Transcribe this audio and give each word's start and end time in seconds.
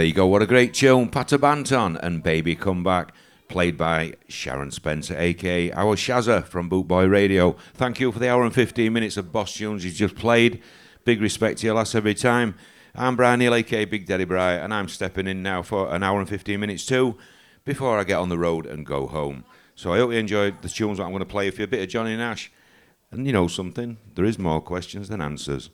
there 0.00 0.06
you 0.06 0.14
go. 0.14 0.26
What 0.26 0.40
a 0.40 0.46
great 0.46 0.72
tune. 0.72 1.10
Pato 1.10 1.36
Banton 1.36 2.00
and 2.02 2.22
Baby 2.22 2.56
Come 2.56 2.82
Back, 2.82 3.12
played 3.48 3.76
by 3.76 4.14
Sharon 4.28 4.70
Spencer, 4.70 5.14
aka 5.18 5.70
our 5.72 5.94
Shazza 5.94 6.46
from 6.46 6.70
Bootboy 6.70 7.10
Radio. 7.10 7.54
Thank 7.74 8.00
you 8.00 8.10
for 8.10 8.18
the 8.18 8.30
hour 8.30 8.42
and 8.42 8.54
15 8.54 8.90
minutes 8.90 9.18
of 9.18 9.30
Boss 9.30 9.52
Tunes 9.52 9.84
you 9.84 9.90
just 9.90 10.14
played. 10.14 10.62
Big 11.04 11.20
respect 11.20 11.58
to 11.58 11.66
your 11.66 11.74
lass 11.74 11.94
every 11.94 12.14
time. 12.14 12.54
I'm 12.94 13.14
Brian 13.14 13.40
Neale, 13.40 13.56
aka 13.56 13.84
Big 13.84 14.06
Daddy 14.06 14.24
Bri, 14.24 14.40
and 14.40 14.72
I'm 14.72 14.88
stepping 14.88 15.26
in 15.26 15.42
now 15.42 15.60
for 15.60 15.94
an 15.94 16.02
hour 16.02 16.18
and 16.18 16.26
15 16.30 16.58
minutes 16.58 16.86
too 16.86 17.18
before 17.66 17.98
I 17.98 18.04
get 18.04 18.20
on 18.20 18.30
the 18.30 18.38
road 18.38 18.64
and 18.64 18.86
go 18.86 19.06
home. 19.06 19.44
So 19.74 19.92
I 19.92 19.98
hope 19.98 20.12
you 20.12 20.16
enjoyed 20.16 20.62
the 20.62 20.70
tunes 20.70 20.96
that 20.96 21.04
I'm 21.04 21.10
going 21.10 21.18
to 21.18 21.26
play 21.26 21.50
for 21.50 21.60
you. 21.60 21.64
A 21.64 21.68
bit 21.68 21.82
of 21.82 21.90
Johnny 21.90 22.16
Nash. 22.16 22.50
And 23.10 23.26
you 23.26 23.34
know 23.34 23.48
something? 23.48 23.98
There 24.14 24.24
is 24.24 24.38
more 24.38 24.62
questions 24.62 25.10
than 25.10 25.20
answers. 25.20 25.68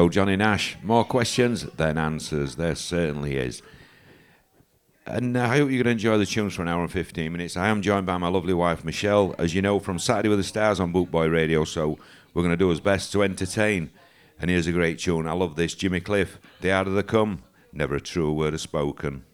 Go, 0.00 0.08
Johnny 0.08 0.34
Nash. 0.34 0.78
More 0.82 1.04
questions 1.04 1.64
than 1.76 1.98
answers. 1.98 2.56
There 2.56 2.74
certainly 2.74 3.36
is. 3.36 3.60
And 5.04 5.36
uh, 5.36 5.42
I 5.42 5.58
hope 5.58 5.68
you're 5.70 5.82
going 5.82 5.84
to 5.84 5.90
enjoy 5.90 6.16
the 6.16 6.24
tunes 6.24 6.54
for 6.54 6.62
an 6.62 6.68
hour 6.68 6.80
and 6.80 6.90
15 6.90 7.30
minutes. 7.30 7.54
I 7.54 7.68
am 7.68 7.82
joined 7.82 8.06
by 8.06 8.16
my 8.16 8.28
lovely 8.28 8.54
wife, 8.54 8.82
Michelle, 8.82 9.34
as 9.36 9.54
you 9.54 9.60
know, 9.60 9.78
from 9.78 9.98
Saturday 9.98 10.30
with 10.30 10.38
the 10.38 10.44
Stars 10.44 10.80
on 10.80 10.90
Bootboy 10.90 11.30
Radio. 11.30 11.64
So 11.64 11.98
we're 12.32 12.42
going 12.42 12.48
to 12.48 12.56
do 12.56 12.72
our 12.72 12.80
best 12.80 13.12
to 13.12 13.22
entertain. 13.22 13.90
And 14.40 14.48
here's 14.48 14.66
a 14.66 14.72
great 14.72 15.00
tune. 15.00 15.26
I 15.26 15.32
love 15.32 15.56
this 15.56 15.74
Jimmy 15.74 16.00
Cliff, 16.00 16.38
The 16.62 16.70
Harder 16.70 16.92
They 16.92 17.02
Come, 17.02 17.42
never 17.70 17.96
a 17.96 18.00
true 18.00 18.32
word 18.32 18.54
is 18.54 18.62
spoken. 18.62 19.26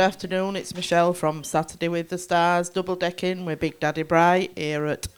Good 0.00 0.06
afternoon. 0.06 0.56
It's 0.56 0.74
Michelle 0.74 1.12
from 1.12 1.44
Saturday 1.44 1.86
with 1.86 2.08
the 2.08 2.16
Stars, 2.16 2.70
double 2.70 2.96
decking 2.96 3.44
with 3.44 3.60
Big 3.60 3.78
Daddy 3.78 4.02
Bri 4.02 4.48
here 4.56 4.86
at 4.86 5.08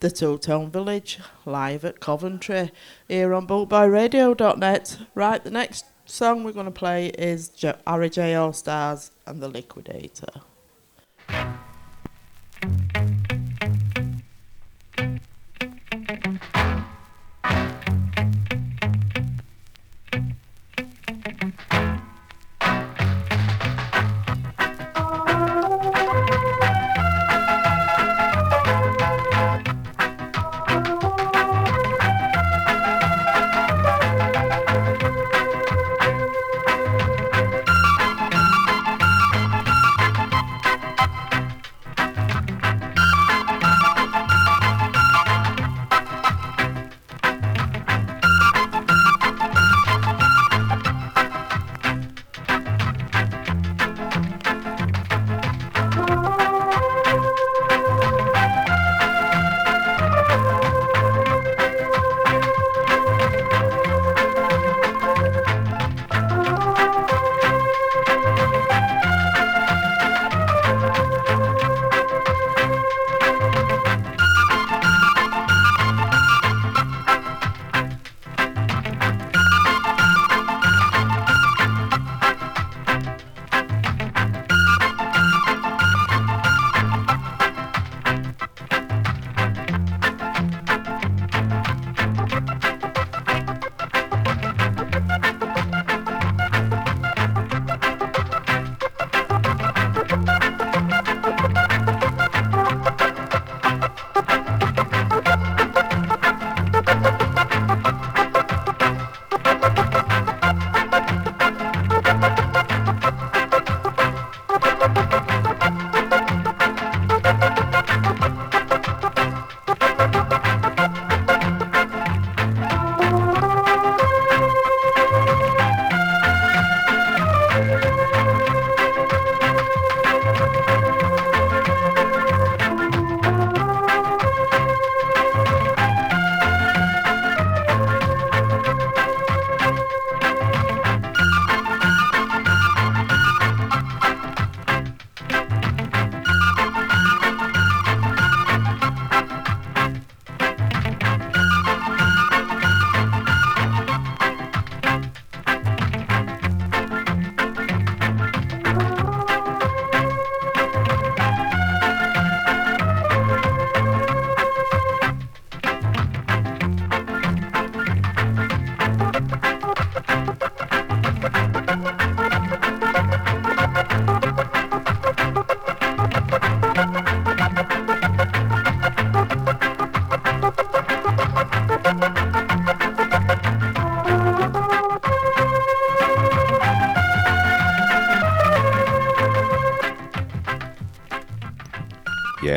the 0.00 0.10
Two 0.10 0.36
Tone 0.36 0.70
Village, 0.70 1.18
live 1.46 1.86
at 1.86 2.00
Coventry, 2.00 2.70
here 3.08 3.32
on 3.32 3.46
bootboyradio.net. 3.46 4.98
Right, 5.14 5.42
the 5.42 5.50
next 5.50 5.86
song 6.04 6.44
we're 6.44 6.52
going 6.52 6.66
to 6.66 6.70
play 6.70 7.06
is 7.06 7.48
J- 7.48 7.78
Harry 7.86 8.10
J 8.10 8.34
All 8.34 8.52
Stars 8.52 9.10
and 9.26 9.42
the 9.42 9.48
Liquidator. 9.48 10.42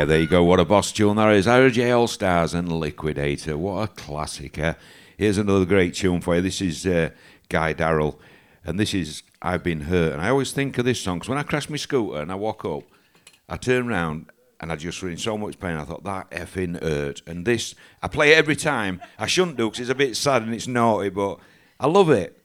Yeah, 0.04 0.08
there 0.08 0.20
you 0.20 0.26
go. 0.26 0.44
What 0.44 0.60
a 0.60 0.66
boss 0.66 0.92
tune 0.92 1.16
that 1.16 1.32
is. 1.32 1.46
Harry 1.46 1.70
J 1.70 1.90
All 1.90 2.06
Stars 2.06 2.52
and 2.52 2.70
Liquidator. 2.70 3.56
What 3.56 3.84
a 3.84 3.86
classic. 3.86 4.58
Uh, 4.58 4.74
here's 5.16 5.38
another 5.38 5.64
great 5.64 5.94
tune 5.94 6.20
for 6.20 6.36
you. 6.36 6.42
This 6.42 6.60
is 6.60 6.84
uh, 6.84 7.08
Guy 7.48 7.72
Darrell, 7.72 8.20
and 8.66 8.78
this 8.78 8.92
is 8.92 9.22
I've 9.40 9.62
Been 9.62 9.80
Hurt. 9.80 10.12
And 10.12 10.20
I 10.20 10.28
always 10.28 10.52
think 10.52 10.76
of 10.76 10.84
this 10.84 11.00
song 11.00 11.20
because 11.20 11.30
when 11.30 11.38
I 11.38 11.42
crash 11.42 11.70
my 11.70 11.78
scooter 11.78 12.20
and 12.20 12.30
I 12.30 12.34
walk 12.34 12.66
up, 12.66 12.82
I 13.48 13.56
turn 13.56 13.88
around 13.88 14.26
and 14.60 14.70
I 14.70 14.76
just 14.76 15.02
in 15.02 15.16
so 15.16 15.38
much 15.38 15.58
pain. 15.58 15.78
I 15.78 15.84
thought 15.84 16.04
that 16.04 16.30
effing 16.32 16.82
hurt. 16.82 17.22
And 17.26 17.46
this, 17.46 17.74
I 18.02 18.08
play 18.08 18.32
it 18.32 18.36
every 18.36 18.56
time. 18.56 19.00
I 19.18 19.26
shouldn't 19.26 19.56
do 19.56 19.70
because 19.70 19.80
it's 19.80 19.90
a 19.90 19.94
bit 19.94 20.18
sad 20.18 20.42
and 20.42 20.52
it's 20.52 20.68
naughty, 20.68 21.08
but 21.08 21.38
I 21.80 21.86
love 21.86 22.10
it. 22.10 22.38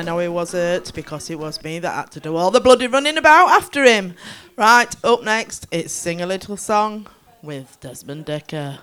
I 0.00 0.02
know 0.02 0.18
he 0.18 0.28
was 0.28 0.52
hurt 0.52 0.94
because 0.94 1.28
it 1.28 1.38
was 1.38 1.62
me 1.62 1.78
that 1.78 1.94
had 1.94 2.10
to 2.12 2.20
do 2.20 2.34
all 2.34 2.50
the 2.50 2.58
bloody 2.58 2.86
running 2.86 3.18
about 3.18 3.50
after 3.50 3.84
him. 3.84 4.14
Right, 4.56 4.88
up 5.04 5.22
next, 5.22 5.66
it's 5.70 5.92
Sing 5.92 6.22
a 6.22 6.26
Little 6.26 6.56
Song 6.56 7.06
with 7.42 7.76
Desmond 7.80 8.24
Dekker. 8.24 8.78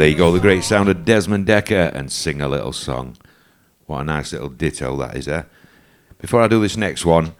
There 0.00 0.08
you 0.08 0.16
go, 0.16 0.32
the 0.32 0.40
great 0.40 0.64
sound 0.64 0.88
of 0.88 1.04
Desmond 1.04 1.46
Dekker 1.46 1.94
and 1.94 2.10
Sing 2.10 2.40
a 2.40 2.48
Little 2.48 2.72
Song. 2.72 3.18
What 3.84 4.00
a 4.00 4.04
nice 4.04 4.32
little 4.32 4.48
ditto 4.48 4.96
that 4.96 5.14
is 5.14 5.26
there. 5.26 5.46
Before 6.16 6.40
I 6.40 6.48
do 6.48 6.58
this 6.58 6.78
next 6.78 7.04
one, 7.04 7.34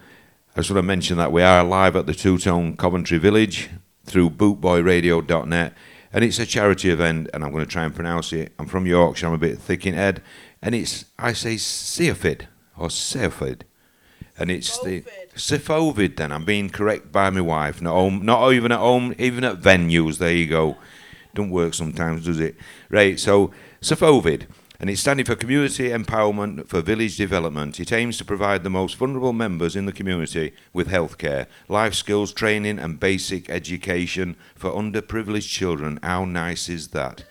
I 0.55 0.59
just 0.59 0.69
want 0.69 0.77
to 0.77 0.83
mention 0.83 1.17
that 1.17 1.31
we 1.31 1.41
are 1.41 1.63
live 1.63 1.95
at 1.95 2.05
the 2.05 2.13
Two 2.13 2.37
Tone 2.37 2.77
Coventry 2.77 3.17
Village 3.17 3.71
through 4.05 4.29
bootboyradio.net 4.29 5.73
and 6.13 6.23
it's 6.23 6.37
a 6.37 6.45
charity 6.45 6.91
event 6.91 7.31
and 7.33 7.43
I'm 7.43 7.51
going 7.51 7.65
to 7.65 7.71
try 7.71 7.83
and 7.83 7.95
pronounce 7.95 8.31
it. 8.31 8.53
I'm 8.59 8.67
from 8.67 8.85
Yorkshire, 8.85 9.25
I'm 9.25 9.33
a 9.33 9.39
bit 9.39 9.57
thick 9.57 9.87
in 9.87 9.95
head 9.95 10.21
and 10.61 10.75
it's, 10.75 11.05
I 11.17 11.33
say 11.33 11.55
Seafid 11.55 12.45
or 12.77 12.89
Seafid 12.89 13.61
and 14.37 14.51
it's 14.51 14.77
the 14.83 15.03
Syfovid 15.35 16.15
then. 16.15 16.31
I'm 16.31 16.45
being 16.45 16.69
correct 16.69 17.11
by 17.11 17.31
my 17.31 17.41
wife. 17.41 17.81
Not 17.81 17.93
home, 17.93 18.23
not 18.23 18.53
even 18.53 18.71
at 18.71 18.77
home, 18.77 19.15
even 19.17 19.43
at 19.45 19.61
venues. 19.61 20.19
There 20.19 20.31
you 20.31 20.45
go. 20.45 20.77
Don't 21.33 21.49
work 21.49 21.73
sometimes, 21.73 22.25
does 22.25 22.39
it? 22.39 22.55
Right, 22.89 23.19
so 23.19 23.51
SAFOVID, 23.81 24.47
and 24.79 24.89
it's 24.89 25.01
standing 25.01 25.25
for 25.25 25.35
Community 25.35 25.89
Empowerment 25.89 26.67
for 26.67 26.81
Village 26.81 27.15
Development. 27.15 27.79
It 27.79 27.91
aims 27.91 28.17
to 28.17 28.25
provide 28.25 28.63
the 28.63 28.69
most 28.69 28.97
vulnerable 28.97 29.31
members 29.31 29.75
in 29.75 29.85
the 29.85 29.93
community 29.93 30.53
with 30.73 30.87
healthcare, 30.87 31.45
life 31.69 31.93
skills 31.93 32.33
training, 32.33 32.79
and 32.79 32.99
basic 32.99 33.49
education 33.49 34.35
for 34.55 34.71
underprivileged 34.71 35.49
children. 35.49 35.99
How 36.01 36.25
nice 36.25 36.67
is 36.67 36.89
that? 36.89 37.23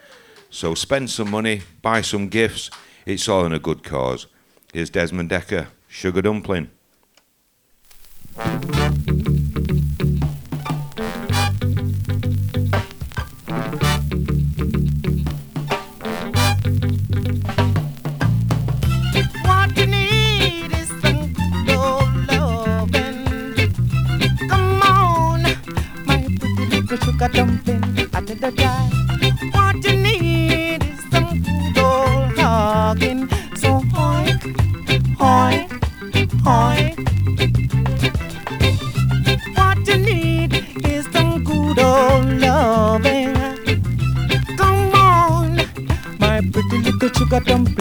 So 0.49 0.75
spend 0.75 1.11
some 1.11 1.31
money, 1.31 1.63
buy 1.83 2.03
some 2.03 2.29
gifts. 2.29 2.71
It's 3.05 3.29
all 3.29 3.45
in 3.45 3.53
a 3.53 3.59
good 3.59 3.83
cause. 3.83 4.27
Here's 4.73 4.91
Desmond 4.91 5.31
Dekker, 5.31 5.67
Sugar 5.89 6.23
Dumpling. 6.23 6.71
Sugar 27.21 27.33
dumpling 27.35 27.85
at 28.15 28.27
the 28.27 28.51
guy. 28.51 28.89
What 29.53 29.85
you 29.85 29.97
need 29.97 30.83
is 30.83 31.01
some 31.11 31.43
good 31.43 31.79
old 31.79 32.39
hugging. 32.39 33.29
So 33.57 33.81
hoik, 33.93 34.41
hoik, 35.21 35.69
hoik. 36.47 36.97
What 39.57 39.87
you 39.89 39.99
need 39.99 40.53
is 40.87 41.05
some 41.13 41.45
good 41.45 41.79
old 41.79 42.41
loving. 42.41 43.35
Come 44.57 44.95
on, 44.95 45.57
my 46.19 46.41
pretty 46.53 46.79
little 46.79 47.11
sugar 47.19 47.41
dumpling 47.41 47.80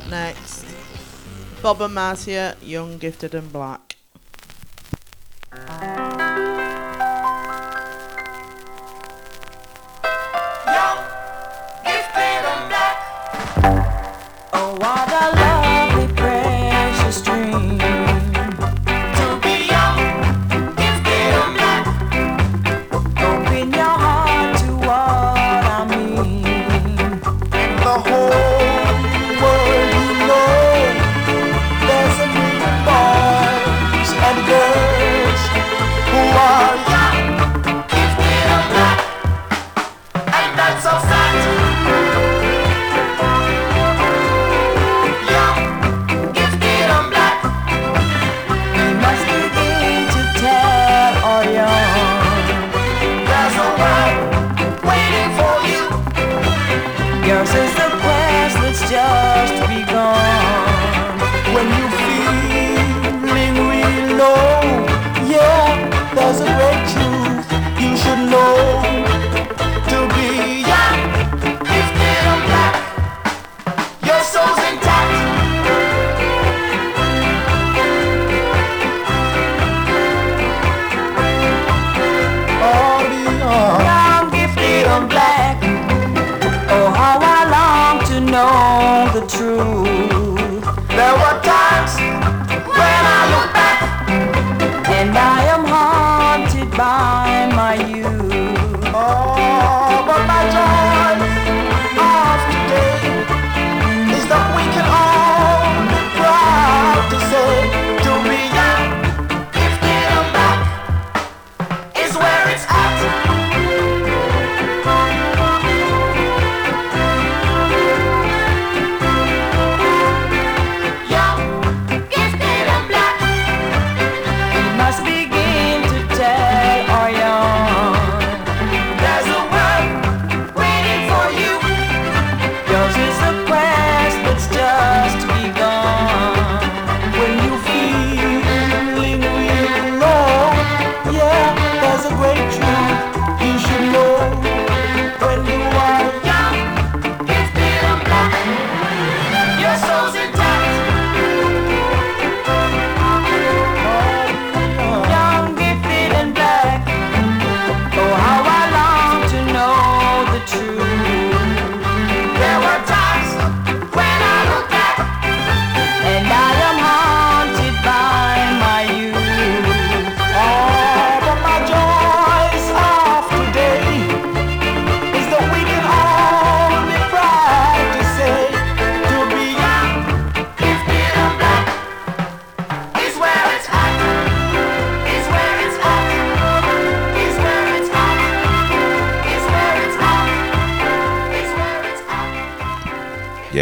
got 0.00 0.10
next 0.10 0.66
Bob 1.62 1.80
and 1.80 1.94
Marcia, 1.94 2.54
Young, 2.60 2.98
Gifted 2.98 3.34
and 3.34 3.50
Black. 3.50 3.85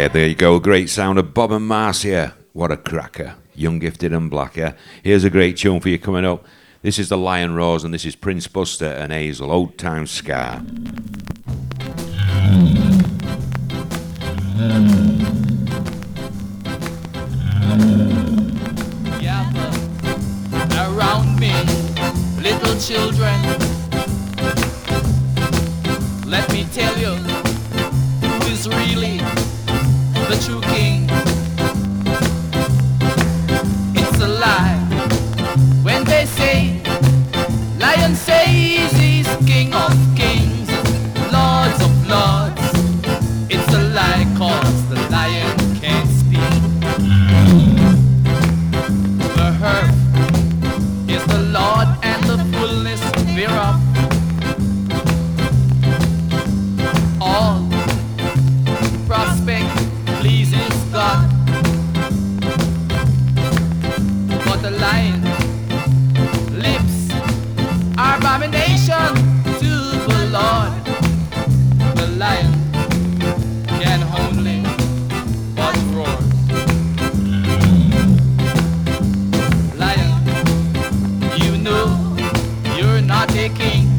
Yeah, 0.05 0.11
there 0.11 0.27
you 0.27 0.35
go. 0.35 0.59
Great 0.59 0.91
sound 0.91 1.17
of 1.17 1.33
Bob 1.33 1.51
and 1.51 1.67
Marcia. 1.67 2.35
What 2.53 2.71
a 2.71 2.77
cracker. 2.77 3.37
Young, 3.55 3.79
gifted, 3.79 4.13
and 4.13 4.29
blacker. 4.29 4.75
Here's 5.01 5.23
a 5.23 5.31
great 5.31 5.57
tune 5.57 5.79
for 5.79 5.89
you 5.89 5.97
coming 5.97 6.23
up. 6.23 6.45
This 6.83 6.99
is 6.99 7.09
the 7.09 7.17
Lion 7.17 7.55
Roars, 7.55 7.83
and 7.83 7.91
this 7.91 8.05
is 8.05 8.15
Prince 8.15 8.45
Buster 8.45 8.85
and 8.85 9.11
Hazel, 9.11 9.51
Old 9.51 9.79
Time 9.79 10.05
Scar. 10.05 10.61
gather 19.19 19.71
around 20.77 21.39
me, 21.39 21.51
little 22.43 22.77
children. 22.79 23.41
Let 26.29 26.53
me 26.53 26.67
tell 26.71 26.95
you 26.99 27.15
who 27.15 28.51
is 28.51 28.67
really 28.67 29.54
the 30.29 30.37
true 30.43 30.61
king. 30.73 31.07
It's 33.93 34.19
a 34.19 34.27
lie 34.27 34.77
when 35.83 36.03
they 36.03 36.25
say, 36.25 36.81
Lion 37.77 38.15
says 38.15 38.91
he's 38.93 39.27
king 39.45 39.73
of 39.73 40.14
not 83.57 83.94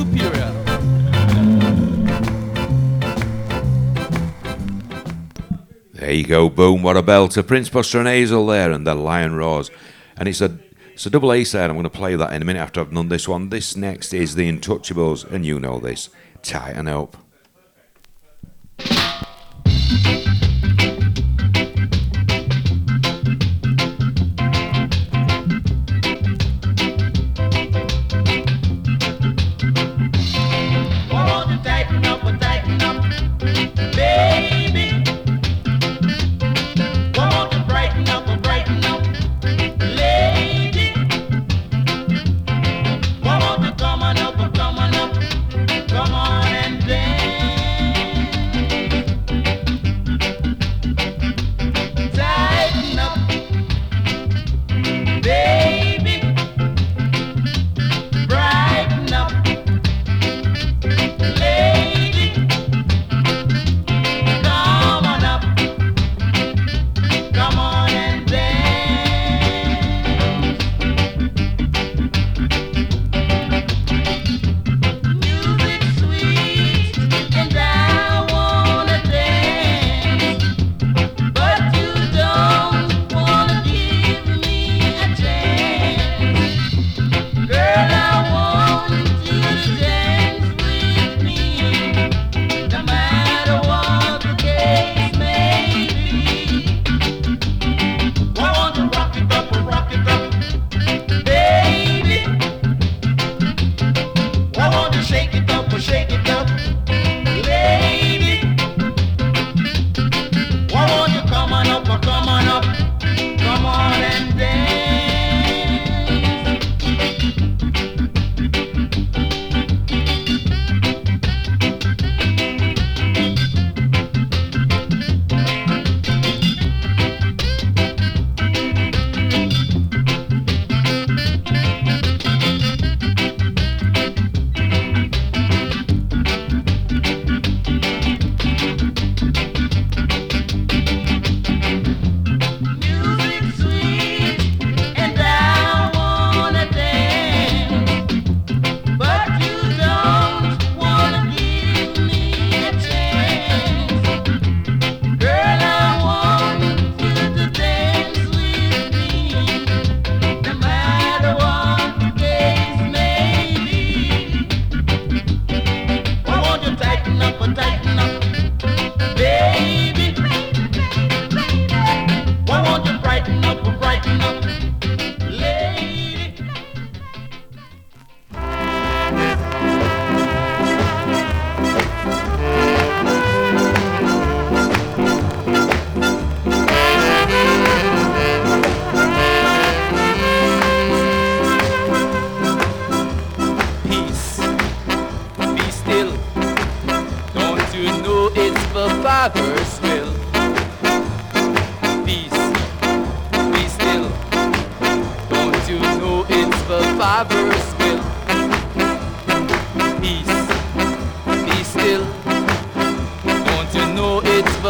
superior. 0.00 0.50
There 5.92 6.12
you 6.12 6.24
go, 6.24 6.48
boom, 6.48 6.82
what 6.82 6.96
a 6.96 7.02
belter. 7.02 7.46
Prince 7.46 7.68
Buster 7.68 7.98
and 7.98 8.08
Hazel 8.08 8.46
there, 8.46 8.72
and 8.72 8.86
the 8.86 8.94
Lion 8.94 9.34
Roars. 9.34 9.70
And 10.16 10.28
it's 10.28 10.40
a 10.40 10.58
it's 10.92 11.06
a 11.06 11.10
double 11.10 11.32
A 11.32 11.44
side. 11.44 11.70
I'm 11.70 11.76
going 11.76 11.84
to 11.84 11.90
play 11.90 12.16
that 12.16 12.32
in 12.32 12.42
a 12.42 12.44
minute 12.44 12.60
after 12.60 12.80
I've 12.80 12.92
done 12.92 13.08
this 13.08 13.28
one. 13.28 13.50
This 13.50 13.76
next 13.76 14.12
is 14.14 14.34
the 14.34 14.50
Untouchables, 14.50 15.30
and 15.30 15.44
you 15.44 15.60
know 15.60 15.78
this. 15.78 16.08
Tighten 16.42 16.88
up. 16.88 17.16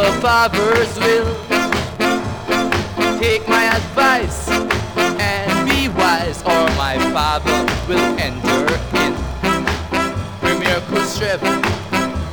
The 0.00 0.12
Father's 0.22 0.98
will? 0.98 1.28
Take 3.18 3.46
my 3.46 3.64
advice 3.64 4.48
and 5.20 5.68
be 5.68 5.88
wise, 5.88 6.40
or 6.42 6.64
my 6.84 6.96
Father 7.12 7.58
will 7.86 8.06
enter 8.18 8.64
in. 9.04 9.12
Premier 10.40 10.80
Khrushchev 10.88 11.42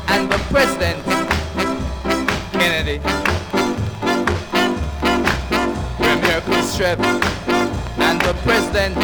and 0.07 0.31
the 0.31 0.39
President 0.49 1.03
Kennedy. 2.53 2.99
Premier 5.97 6.39
Khrushchev 6.47 6.99
and 8.07 8.21
the 8.21 8.33
President 8.45 8.95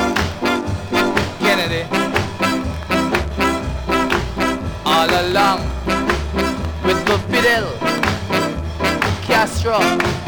Kennedy. 1.43 1.83
All 4.85 5.09
along 5.25 5.59
with 6.85 7.05
the 7.05 7.17
Fidel 7.29 7.82
Castro. 9.43 10.22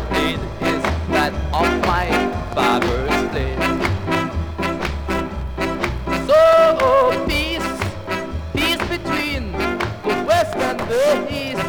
Is 0.00 0.82
that 1.12 1.32
of 1.52 1.68
my 1.86 2.08
barber's 2.54 3.30
blade. 3.30 3.58
So 6.26 6.34
oh, 6.80 7.24
peace, 7.28 7.62
peace 8.52 8.88
between 8.88 9.52
the 9.52 10.24
west 10.26 10.56
and 10.56 10.80
the 10.80 11.26
east. 11.30 11.62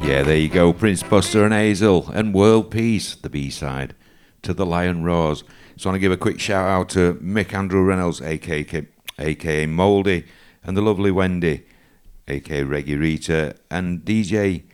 Yeah, 0.00 0.22
there 0.22 0.36
you 0.36 0.48
go. 0.48 0.72
Prince 0.72 1.02
Buster 1.02 1.44
and 1.44 1.52
Hazel 1.52 2.08
and 2.14 2.32
World 2.32 2.70
Peace, 2.70 3.14
the 3.14 3.28
B 3.28 3.50
side 3.50 3.94
to 4.42 4.54
the 4.54 4.64
Lion 4.66 5.04
Roars. 5.04 5.44
So 5.76 5.88
I 5.88 5.92
want 5.92 5.96
to 5.96 6.00
give 6.00 6.12
a 6.12 6.16
quick 6.16 6.40
shout 6.40 6.68
out 6.68 6.88
to 6.90 7.14
Mick 7.14 7.52
Andrew 7.52 7.82
Reynolds, 7.82 8.22
aka, 8.22 8.86
aka 9.18 9.66
Moldy, 9.66 10.24
and 10.64 10.76
the 10.76 10.82
lovely 10.82 11.10
Wendy, 11.10 11.66
aka 12.28 12.64
Reggie 12.64 12.96
Rita, 12.96 13.56
and 13.70 14.00
DJ 14.00 14.64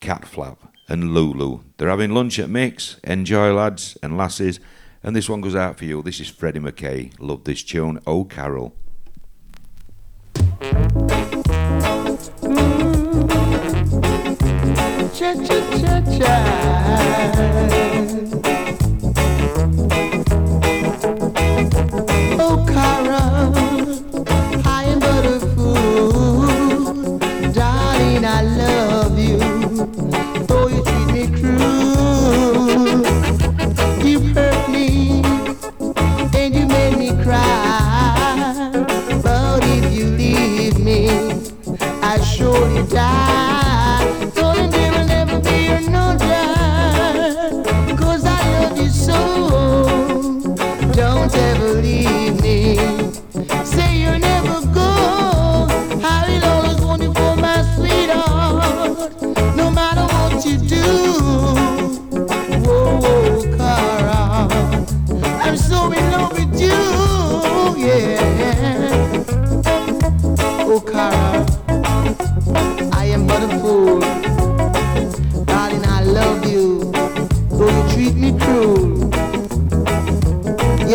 Catflap 0.00 0.58
and 0.88 1.12
Lulu. 1.12 1.60
They're 1.76 1.88
having 1.88 2.12
lunch 2.12 2.38
at 2.38 2.50
Mick's. 2.50 2.98
Enjoy, 3.04 3.52
lads 3.52 3.96
and 4.02 4.16
lasses. 4.16 4.60
And 5.02 5.14
this 5.14 5.28
one 5.28 5.40
goes 5.40 5.54
out 5.54 5.78
for 5.78 5.84
you. 5.84 6.02
This 6.02 6.20
is 6.20 6.28
Freddie 6.28 6.60
McKay. 6.60 7.12
Love 7.18 7.44
this 7.44 7.62
tune. 7.62 8.00
Oh, 8.06 8.24
Carol. 8.24 8.74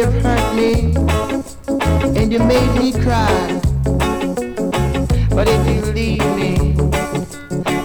You've 0.02 0.24
hurt 0.24 0.56
me. 0.56 0.96
And 2.20 2.34
you 2.34 2.40
made 2.40 2.74
me 2.74 2.92
cry. 2.92 3.62
But 5.30 5.48
if 5.48 5.68
you 5.68 5.92
leave 5.94 6.26
me, 6.36 6.76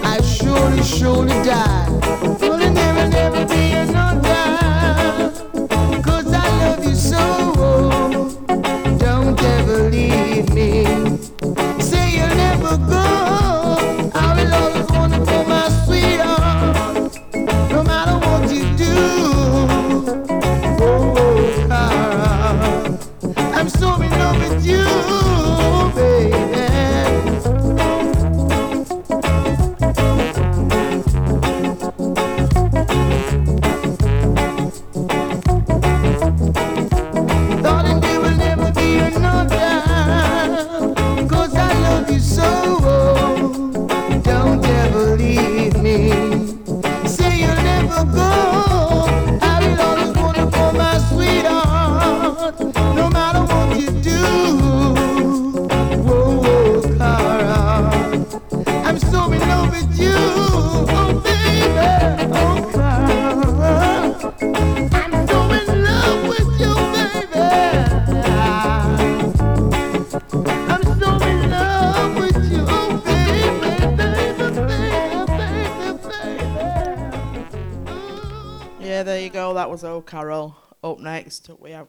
I 0.02 0.22
surely, 0.22 0.82
surely 0.82 1.34
die. 1.44 2.05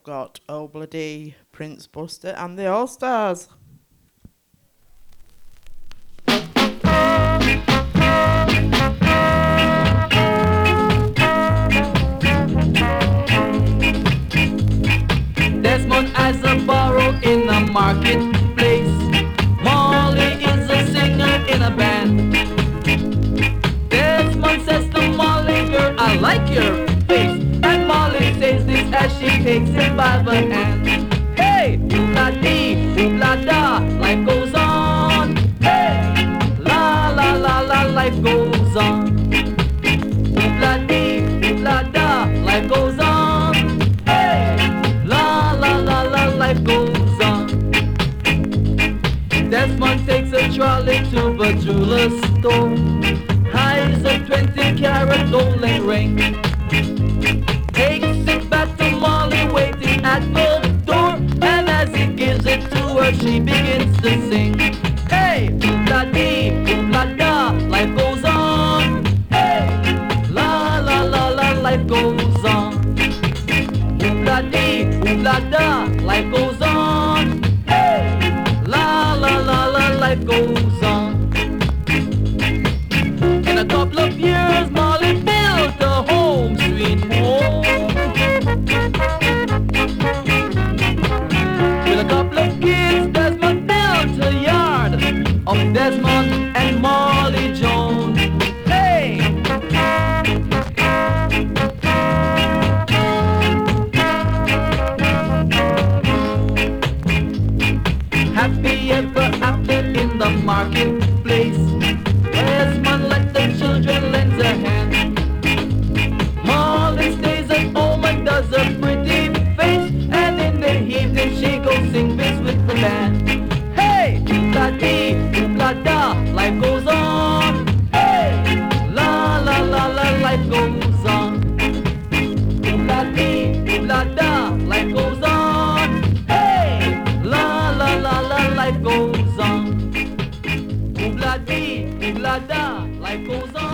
got 0.07 0.39
Oh 0.47 0.69
Bloody, 0.69 1.35
Prince 1.51 1.85
Buster, 1.85 2.29
and 2.37 2.57
the 2.57 2.65
All 2.67 2.87
Stars. 2.87 3.49
Desmond 15.61 16.09
as 16.15 16.41
a 16.41 16.55
borrow 16.65 17.09
in 17.21 17.45
the 17.45 17.69
marketplace 17.73 19.06
fix 29.65 29.69
it, 29.71 29.97
Baba. 29.97 30.66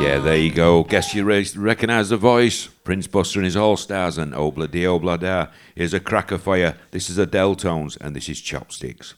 Yeah, 0.04 0.20
there 0.20 0.36
you 0.36 0.52
go. 0.52 0.84
Guess 0.84 1.16
you 1.16 1.24
re- 1.24 1.48
recognise 1.56 2.10
the 2.10 2.18
voice. 2.18 2.68
Prince 2.68 3.08
Buster 3.08 3.40
and 3.40 3.46
his 3.46 3.56
All 3.56 3.78
Stars 3.78 4.18
and 4.18 4.34
Obla 4.34 4.70
Di 4.70 4.84
Obla 4.84 5.18
Da. 5.18 5.48
Here's 5.76 5.94
a 5.94 6.02
cracker 6.02 6.38
fire. 6.38 6.76
This 6.92 7.10
is 7.10 7.16
the 7.16 7.26
Deltones, 7.26 7.98
and 8.02 8.14
this 8.14 8.28
is 8.28 8.42
Chopsticks. 8.42 9.14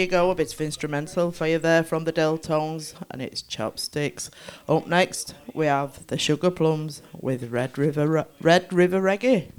you 0.00 0.06
go, 0.06 0.30
a 0.30 0.34
bit 0.34 0.52
of 0.52 0.60
instrumental 0.60 1.30
for 1.32 1.46
you 1.46 1.58
there 1.58 1.82
from 1.82 2.04
the 2.04 2.12
Deltones, 2.12 2.94
and 3.10 3.20
it's 3.20 3.42
Chopsticks. 3.42 4.30
Up 4.68 4.86
next, 4.86 5.34
we 5.54 5.66
have 5.66 6.06
the 6.06 6.18
Sugar 6.18 6.50
Plums 6.50 7.02
with 7.12 7.50
Red 7.50 7.78
River 7.78 8.06
Re- 8.06 8.24
Red 8.40 8.72
River 8.72 9.00
Reggae. 9.00 9.50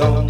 zone. 0.00 0.29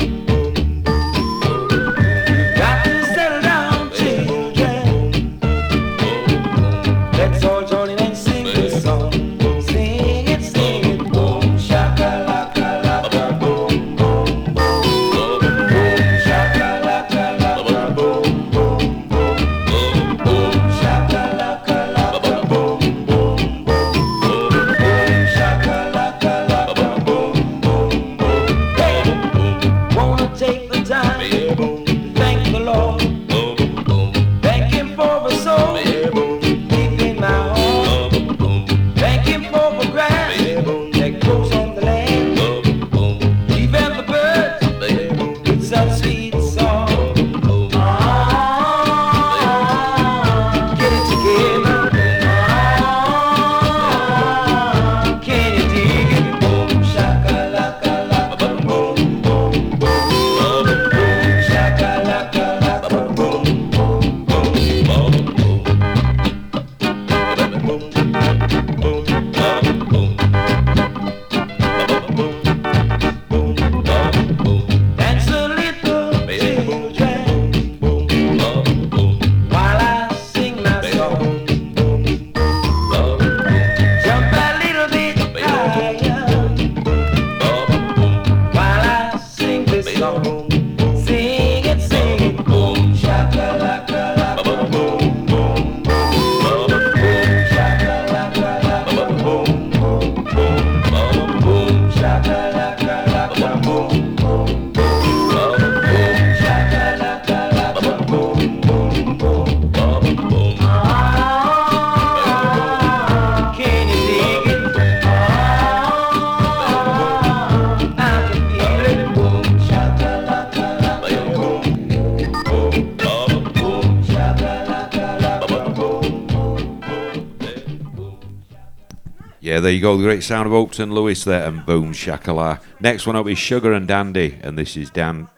yeah, 129.61 129.65
there 129.65 129.73
you 129.73 129.81
go. 129.81 129.97
The 129.97 130.05
great 130.05 130.23
sound 130.23 130.47
of 130.47 130.53
Hopeton 130.53 130.91
Lewis 130.91 131.25
there, 131.25 131.47
and 131.47 131.67
boom, 131.67 131.93
shakala. 131.93 132.63
Next 132.81 133.07
one 133.07 133.17
up 133.17 133.29
is 133.29 133.39
Sugar 133.39 133.75
and 133.75 133.87
Dandy, 133.87 134.39
and 134.43 134.57
this 134.57 134.75
is 134.77 134.89
Dan. 134.91 135.29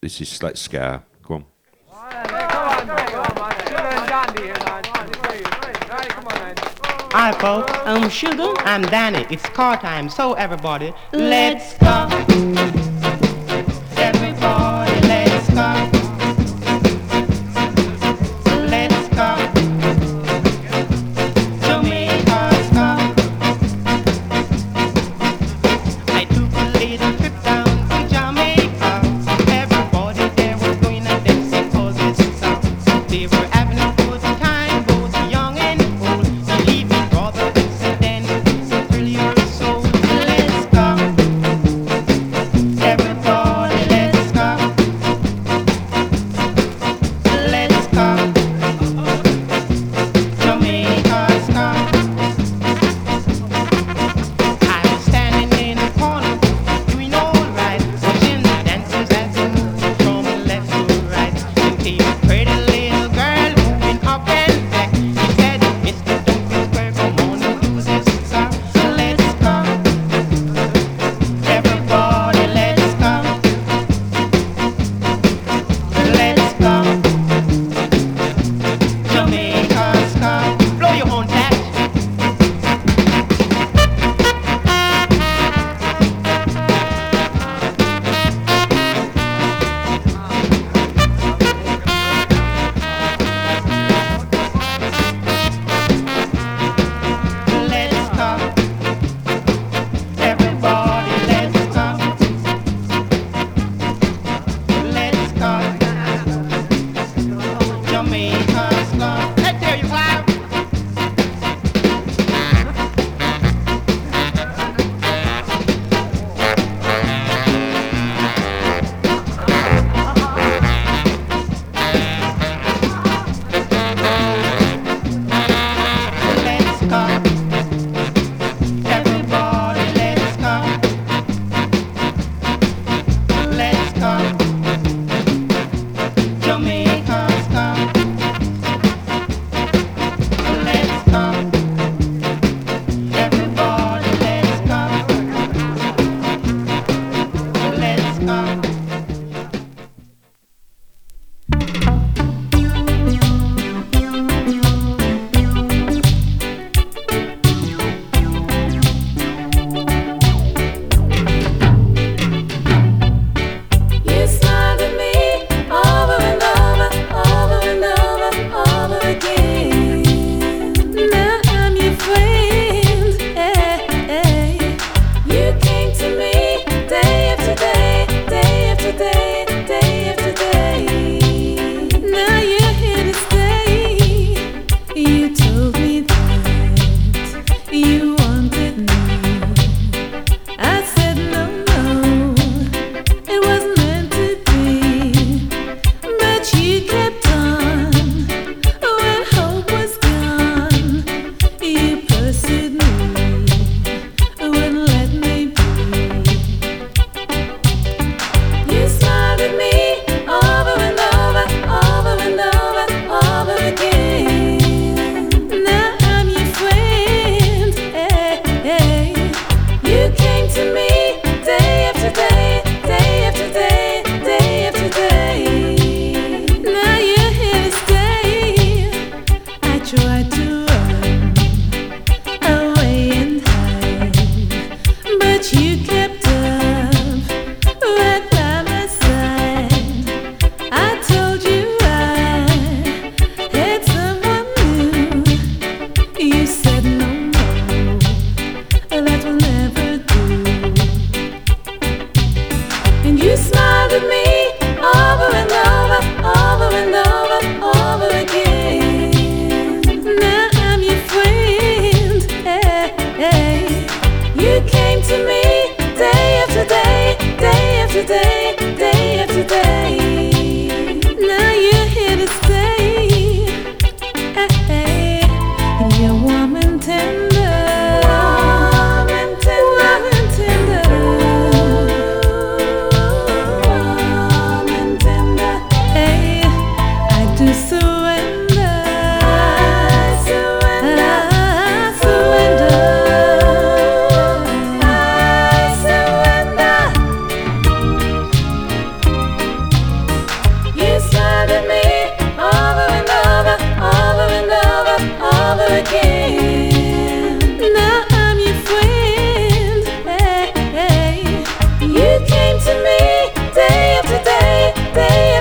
This 0.00 0.20
is 0.20 0.42
Let's 0.42 0.62
Ska. 0.62 1.02
Come 1.22 1.36
on. 1.36 1.44
Hi, 7.12 7.32
folks. 7.32 7.72
I'm 7.84 8.08
Sugar. 8.08 8.54
I'm 8.60 8.82
Danny. 8.82 9.26
It's 9.30 9.46
car 9.50 9.78
time. 9.78 10.08
So, 10.08 10.32
everybody, 10.34 10.94
let's 11.12 11.76
go. 11.76 12.79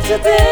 de 0.10 0.18
Deus. 0.18 0.49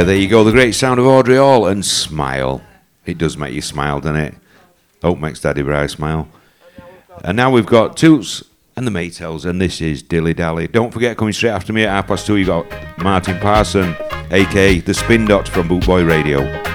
yeah, 0.00 0.04
there 0.04 0.16
you 0.16 0.28
go. 0.28 0.44
The 0.44 0.50
great 0.50 0.74
sound 0.74 0.98
of 0.98 1.04
Audrey 1.04 1.36
Hall 1.36 1.66
and 1.66 1.84
smile. 1.84 2.62
It 3.04 3.18
does 3.18 3.36
make 3.36 3.52
you 3.52 3.60
smile, 3.60 4.00
doesn't 4.00 4.16
it? 4.16 4.34
Hope 5.02 5.18
makes 5.18 5.42
Daddy 5.42 5.60
Bri 5.60 5.88
smile. 5.88 6.26
And 7.22 7.36
now 7.36 7.50
we've 7.50 7.66
got 7.66 7.98
Toots 7.98 8.42
and 8.76 8.86
the 8.86 8.90
Maytals, 8.90 9.44
and 9.44 9.60
this 9.60 9.82
is 9.82 10.02
Dilly 10.02 10.32
Dally. 10.32 10.68
Don't 10.68 10.90
forget, 10.90 11.18
coming 11.18 11.34
straight 11.34 11.50
after 11.50 11.74
me 11.74 11.84
at 11.84 11.90
half 11.90 12.06
past 12.06 12.26
two, 12.26 12.36
you've 12.38 12.48
got 12.48 12.66
Martin 12.96 13.38
Parson, 13.40 13.94
aka 14.30 14.80
the 14.80 14.94
Spin 14.94 15.26
Dot 15.26 15.46
from 15.46 15.68
Bootboy 15.68 16.08
Radio. 16.08 16.69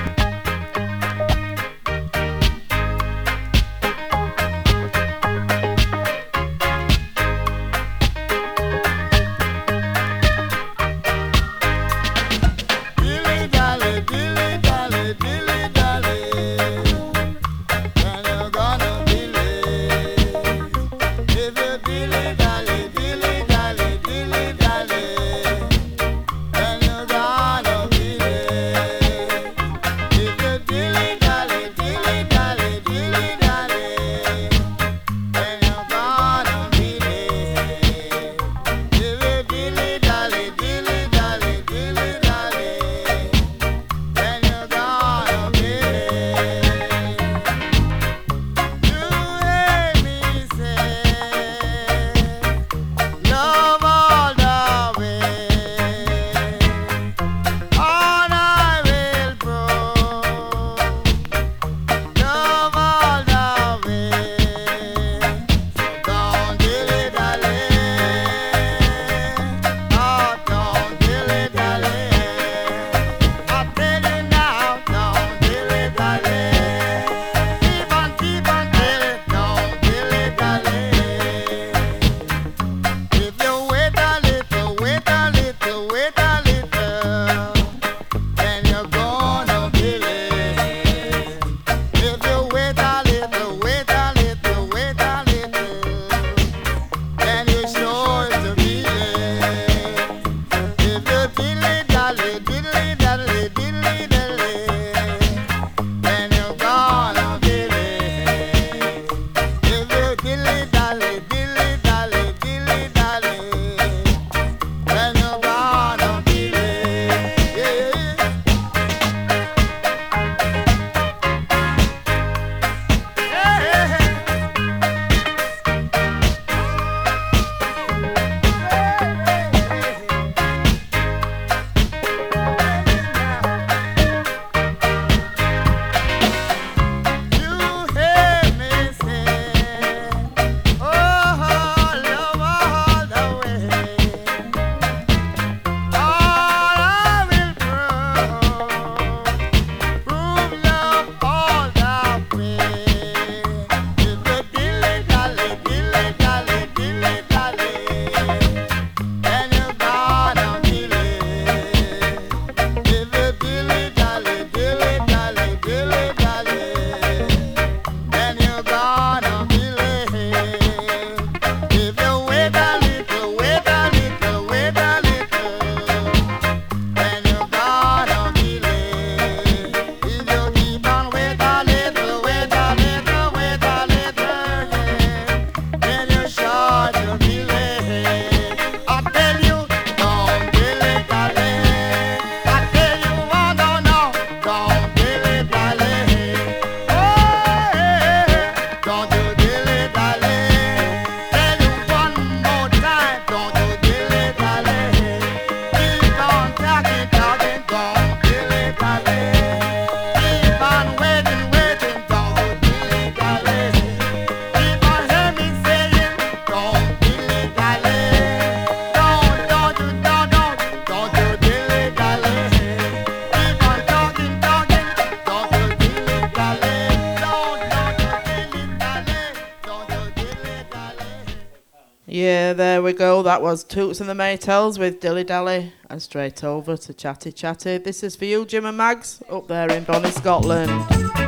that 233.35 233.41
was 233.41 233.65
Toots 233.65 233.99
and 233.99 234.09
the 234.09 234.13
Maytals 234.13 234.79
with 234.79 235.01
Dilly 235.01 235.25
Dally 235.25 235.73
and 235.89 236.01
straight 236.01 236.41
over 236.41 236.77
to 236.77 236.93
Chatty 236.93 237.33
Chatty. 237.33 237.79
This 237.79 238.01
is 238.01 238.15
for 238.15 238.23
you, 238.23 238.45
Jim 238.45 238.63
and 238.63 238.77
Mags, 238.77 239.21
up 239.29 239.49
there 239.49 239.69
in 239.73 239.83
Bonnie, 239.83 240.09
Scotland. 240.11 241.24